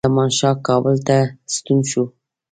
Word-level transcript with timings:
زمانشاه 0.07 0.55
کابل 0.67 0.95
ته 1.07 1.17
ستون 1.55 1.79
شو. 1.89 2.03